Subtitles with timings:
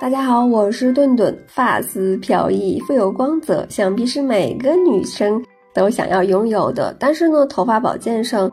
[0.00, 5.40] 大家好，我是顿顿，发丝飘逸，富有光泽，想必是每个女生
[5.72, 6.94] 都想要拥有的。
[6.98, 8.50] 但是呢，头发保健上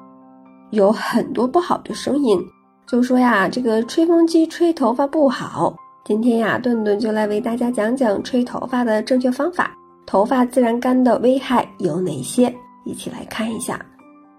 [0.70, 2.40] 有很多不好的声音，
[2.88, 5.76] 就说呀，这个吹风机吹头发不好。
[6.06, 12.54] 今天呀，顿顿就来为大家讲讲吹头发的正确方法，头发自然干的危害有哪些？
[12.86, 13.84] 一起来看一下。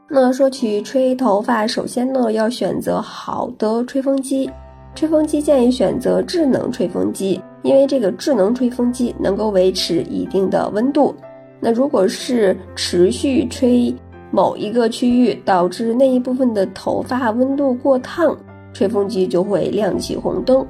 [0.08, 4.48] 那说起吹头发，首先呢，要选择好的吹风机。
[4.94, 11.14] 吹风机建议选择智能吹风机，因为这个智能吹风机能够维持一定的温度。
[11.60, 13.94] 那如果是持续吹
[14.30, 18.36] 某一个区域，导致那一部分的头发温度过烫，
[18.72, 20.66] 吹风机就会亮起红灯。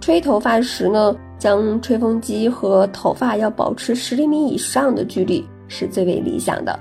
[0.00, 6.78] 吹头发时呢，将吹风机和头发要保持十厘米以上的距离是最为理想的。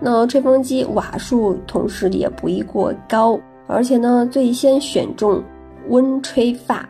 [0.00, 5.42] 那吹风机瓦数同时也不宜过高，而且呢，最先选中。
[5.88, 6.88] 温吹发，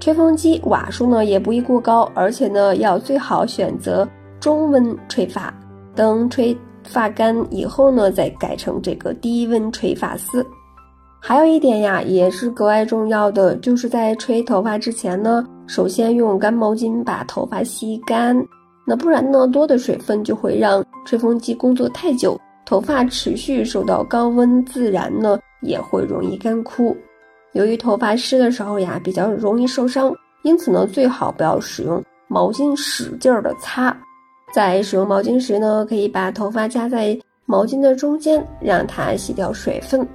[0.00, 4.08] 吹风机瓦数呢也不宜过高，而且呢要最好选择
[4.40, 5.52] 中温吹发。
[5.94, 10.46] 等吹发干以后呢，再改成这个低温吹发丝。
[11.18, 18.36] 还有一点呀，也是格外重要的，就是在吹头发之前呢，首先用干毛巾把头发吸干。
[18.86, 26.96] 那不然呢，多的水分就会让吹风机工作太久，头发持续受到高温，自然呢也会容易干枯。
[27.56, 33.96] 由于头发湿的时候呀，比较容易受伤，因此呢，最好不要使用毛巾使劲儿的擦。
[34.52, 40.06] 在使用毛巾时呢，可以把头发夹在毛巾的中间，让它洗掉水分。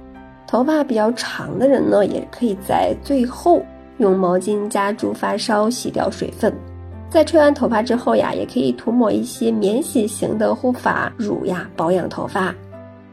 [0.46, 3.60] 头发比较长的人呢，也可以在最后
[3.98, 6.54] 用毛巾夹住发梢，洗掉水分。
[7.10, 12.54] 在吹完头发之后呀，也可以涂抹一些免洗型的护发乳呀，保养头发。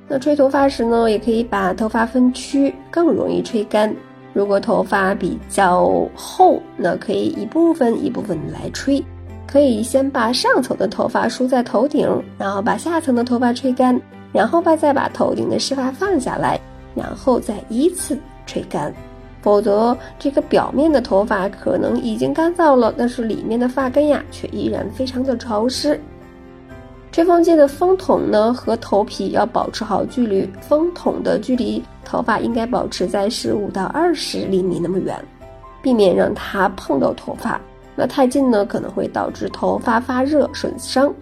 [0.08, 3.92] 那吹头发时呢，也可以把头发分区，更容易吹干。
[4.34, 9.04] 如果头发比较厚，那可以一部分一部分来吹，
[9.48, 12.08] 可以先把上层的头发梳在头顶，
[12.38, 14.00] 然后把下层的头发吹干，
[14.32, 16.60] 然后把再把头顶的湿发放下来，
[16.96, 18.94] 然后再依次吹干。
[19.42, 26.00] 否则，这个表面的头发可能已经干燥了，但是里面的发根呀却依然非常的潮湿。
[27.12, 35.20] 吹风机的风筒呢和头皮要保持好距离，风筒的距离头发应该保持在十五到二十厘米那么远，
[35.82, 37.60] 避免让它碰到头发。
[37.96, 41.14] 那太近呢可能会导致头发发热损伤。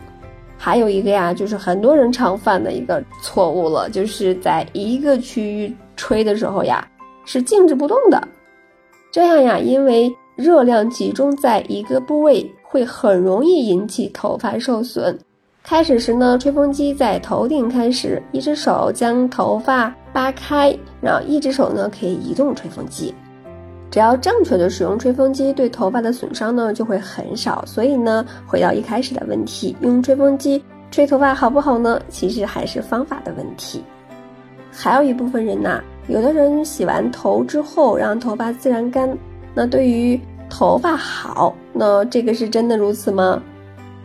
[0.58, 6.86] 还有一个呀，就是很多人常犯的一个错误了，就是在一个区域吹的时候呀
[7.26, 8.28] 是静止不动的，
[9.12, 15.18] 这样呀，因为热量集中在一个部位，会很容易引起头发受损。
[15.70, 23.14] 开始时呢，吹风机在头顶开始，一只手将头发扒开，然后一只手呢可以移动吹风机。
[23.92, 27.66] 只要正确的使用吹风机，对头发的损伤呢就会很少。
[27.66, 32.00] 所以呢，回到一开始的问题，用吹风机吹头发好不好呢？
[32.08, 33.84] 其实还是方法的问题。
[34.72, 39.18] 还有一部分人呐，有的人洗完头之后让头发自然干，
[39.54, 40.18] 那对于
[40.50, 43.44] 头发好，那这个是真的如此吗？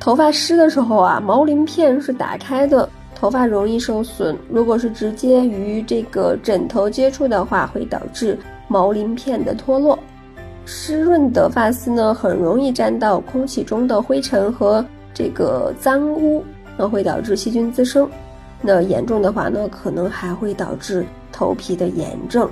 [0.02, 4.36] 头发湿的时候啊，毛鳞片是打开的，头发容易受损。
[4.50, 8.36] 如果是直接与这个枕头接触的话，会导致
[8.66, 9.96] 毛鳞片的脱落。
[10.64, 16.42] 湿润的发丝呢，很容易沾到空气中的灰尘和这个脏污，
[16.76, 18.10] 那会导致细菌滋生。
[18.60, 22.50] 那严重的话呢，可能还会导致头皮的炎症。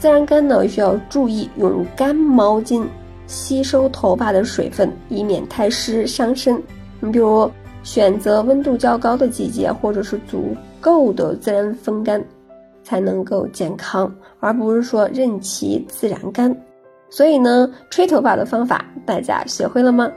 [0.00, 2.84] 自然干呢，需要注意用干毛巾
[3.28, 6.60] 吸收头发的水分，以免太湿伤身。
[7.00, 7.50] 你比如
[7.82, 12.22] 选择温度较高的季节，或者是足够的自然风干，
[12.82, 16.54] 才能够健康，而不是说任其自然干。
[17.10, 20.10] 所以呢，吹头发的方法大家学会了吗？